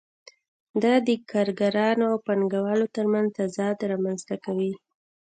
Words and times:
دا 0.83 0.93
د 1.07 1.09
کارګرانو 1.31 2.03
او 2.11 2.17
پانګوالو 2.25 2.87
ترمنځ 2.95 3.27
تضاد 3.37 3.77
رامنځته 3.91 4.35
کوي 4.45 4.73